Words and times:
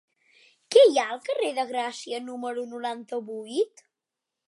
Què 0.75 0.81
hi 0.87 0.97
ha 1.01 1.03
al 1.17 1.21
carrer 1.27 1.51
de 1.59 1.67
Gràcia 1.73 2.25
número 2.33 2.67
noranta-vuit? 2.75 3.89